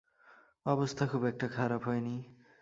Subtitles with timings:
[0.65, 2.15] অবস্থা খুব একটা খারাপ হয়নি।